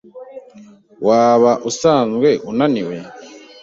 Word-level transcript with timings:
Waba 1.07 1.51
usanzwe 1.69 2.29
unaniwe? 2.49 2.95